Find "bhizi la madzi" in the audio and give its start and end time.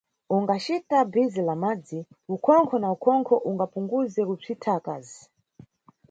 1.11-1.99